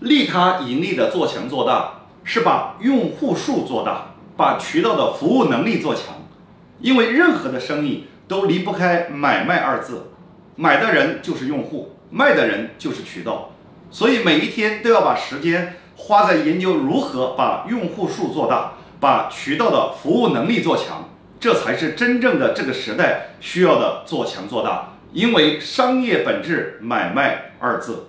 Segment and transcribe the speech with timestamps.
[0.00, 6.14] 利他盈利的做强做大是把用户数做大把渠道的服务能力做强。
[6.80, 10.12] 因为任何的生意都离不开买卖二字
[10.56, 13.52] 买的人就是用户卖的人就是渠道。
[13.90, 21.08] 所以每一天都要把时间花在研究如何把用户数做大把渠道的服务能力做强。
[21.38, 28.08] 这才是真正的这个时代需要的做强做大因为商业本质买卖二字。